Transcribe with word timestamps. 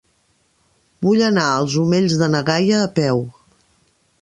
Vull 1.07 1.21
anar 1.27 1.45
als 1.57 1.75
Omells 1.83 2.15
de 2.23 2.31
na 2.37 2.41
Gaia 2.51 2.81
a 2.87 2.89
peu. 2.99 3.23